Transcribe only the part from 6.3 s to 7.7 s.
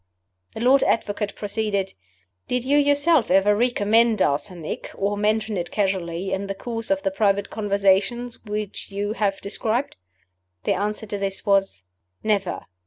in the course of the private